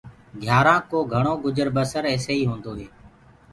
گھيآرآنٚ 0.41 0.87
ڪو 0.89 0.99
گھڻو 1.13 1.33
گُجر 1.43 1.67
بسر 1.75 2.03
ايسي 2.11 2.33
ئي 2.39 2.43
هوندو 2.49 2.71
هي۔ 2.79 2.87